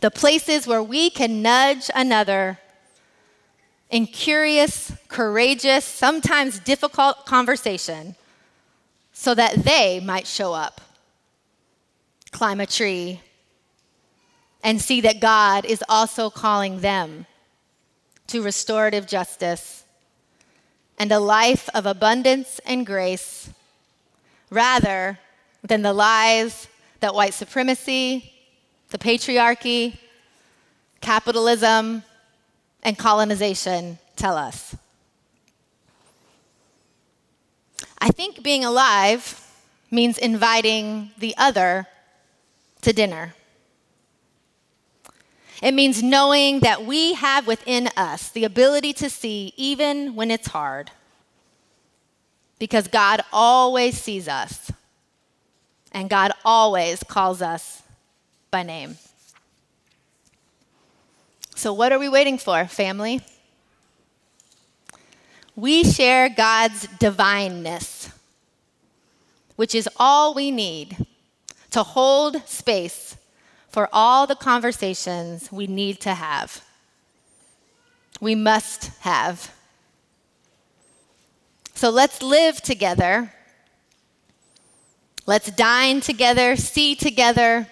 the 0.00 0.10
places 0.10 0.66
where 0.66 0.82
we 0.82 1.10
can 1.10 1.42
nudge 1.42 1.90
another 1.94 2.58
in 3.90 4.06
curious, 4.06 4.92
courageous, 5.08 5.84
sometimes 5.84 6.58
difficult 6.60 7.24
conversation 7.26 8.14
so 9.12 9.34
that 9.34 9.54
they 9.64 9.98
might 10.00 10.26
show 10.26 10.52
up, 10.52 10.80
climb 12.30 12.60
a 12.60 12.66
tree, 12.66 13.20
and 14.62 14.80
see 14.80 15.00
that 15.00 15.20
God 15.20 15.64
is 15.64 15.82
also 15.88 16.30
calling 16.30 16.80
them 16.80 17.26
to 18.26 18.42
restorative 18.42 19.06
justice 19.06 19.84
and 20.98 21.10
a 21.10 21.18
life 21.18 21.68
of 21.74 21.86
abundance 21.86 22.60
and 22.66 22.84
grace 22.84 23.50
rather 24.50 25.18
than 25.62 25.82
the 25.82 25.92
lies 25.92 26.68
that 27.00 27.14
white 27.14 27.34
supremacy 27.34 28.37
the 28.90 28.98
patriarchy, 28.98 29.98
capitalism, 31.00 32.02
and 32.82 32.98
colonization 32.98 33.98
tell 34.16 34.36
us. 34.36 34.76
I 38.00 38.10
think 38.10 38.42
being 38.42 38.64
alive 38.64 39.44
means 39.90 40.18
inviting 40.18 41.10
the 41.18 41.34
other 41.36 41.86
to 42.82 42.92
dinner. 42.92 43.34
It 45.60 45.74
means 45.74 46.02
knowing 46.02 46.60
that 46.60 46.84
we 46.84 47.14
have 47.14 47.46
within 47.46 47.88
us 47.96 48.28
the 48.30 48.44
ability 48.44 48.92
to 48.94 49.10
see 49.10 49.52
even 49.56 50.14
when 50.14 50.30
it's 50.30 50.48
hard. 50.48 50.92
Because 52.58 52.88
God 52.88 53.20
always 53.32 54.00
sees 54.00 54.26
us, 54.28 54.72
and 55.92 56.10
God 56.10 56.32
always 56.44 57.02
calls 57.04 57.40
us 57.40 57.82
by 58.50 58.62
name. 58.62 58.96
So, 61.54 61.72
what 61.72 61.92
are 61.92 61.98
we 61.98 62.08
waiting 62.08 62.38
for, 62.38 62.66
family? 62.66 63.20
We 65.56 65.82
share 65.82 66.28
God's 66.28 66.86
divineness, 66.98 68.10
which 69.56 69.74
is 69.74 69.88
all 69.96 70.34
we 70.34 70.52
need 70.52 70.96
to 71.70 71.82
hold 71.82 72.46
space 72.46 73.16
for 73.68 73.88
all 73.92 74.26
the 74.26 74.36
conversations 74.36 75.50
we 75.50 75.66
need 75.66 76.00
to 76.00 76.14
have. 76.14 76.64
We 78.20 78.34
must 78.34 78.86
have. 79.00 79.52
So 81.74 81.90
let's 81.90 82.22
live 82.22 82.60
together. 82.60 83.32
Let's 85.26 85.50
dine 85.50 86.00
together, 86.00 86.56
see 86.56 86.94
together, 86.94 87.68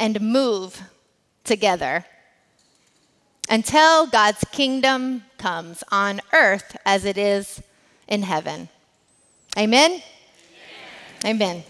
and 0.00 0.20
move 0.20 0.82
together 1.44 2.04
until 3.48 4.06
God's 4.06 4.42
kingdom 4.50 5.24
comes 5.38 5.84
on 5.92 6.20
earth 6.32 6.76
as 6.84 7.04
it 7.04 7.18
is 7.18 7.62
in 8.08 8.22
heaven. 8.22 8.68
Amen? 9.58 10.02
Amen. 11.24 11.62
Amen. 11.62 11.64